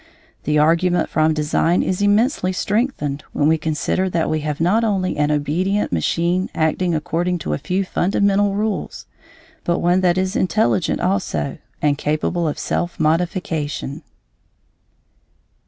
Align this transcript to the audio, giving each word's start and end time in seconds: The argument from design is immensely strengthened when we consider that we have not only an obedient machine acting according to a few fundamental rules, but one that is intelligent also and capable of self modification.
The 0.45 0.57
argument 0.57 1.09
from 1.09 1.35
design 1.35 1.83
is 1.83 2.01
immensely 2.01 2.51
strengthened 2.53 3.23
when 3.33 3.47
we 3.47 3.59
consider 3.59 4.09
that 4.09 4.31
we 4.31 4.39
have 4.39 4.59
not 4.59 4.83
only 4.83 5.15
an 5.15 5.29
obedient 5.29 5.91
machine 5.93 6.49
acting 6.55 6.95
according 6.95 7.37
to 7.45 7.53
a 7.53 7.59
few 7.59 7.85
fundamental 7.85 8.55
rules, 8.55 9.05
but 9.63 9.77
one 9.77 10.01
that 10.01 10.17
is 10.17 10.35
intelligent 10.35 11.01
also 11.01 11.59
and 11.83 11.99
capable 11.99 12.47
of 12.47 12.57
self 12.57 12.99
modification. 12.99 14.01